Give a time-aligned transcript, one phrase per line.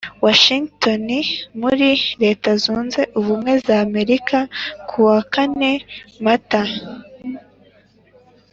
[0.25, 1.19] Washingitoni
[1.61, 1.87] muri
[2.23, 4.37] Leta Zunze Ubumwe za Amerika
[4.89, 5.71] kuwa kane
[6.25, 6.63] Mata